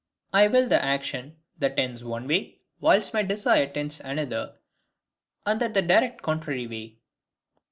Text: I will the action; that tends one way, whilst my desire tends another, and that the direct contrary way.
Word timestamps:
I 0.33 0.47
will 0.47 0.67
the 0.67 0.83
action; 0.83 1.35
that 1.59 1.77
tends 1.77 2.03
one 2.03 2.27
way, 2.27 2.57
whilst 2.79 3.13
my 3.13 3.21
desire 3.21 3.67
tends 3.71 3.99
another, 3.99 4.55
and 5.45 5.61
that 5.61 5.75
the 5.75 5.83
direct 5.83 6.23
contrary 6.23 6.65
way. 6.65 6.97